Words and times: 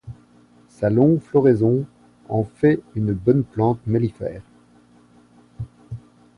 Sa 0.67 0.89
longue 0.89 1.19
floraison 1.19 1.85
en 2.27 2.43
fait 2.43 2.81
une 2.95 3.13
bonne 3.13 3.43
plante 3.43 3.77
mellifère. 3.85 4.41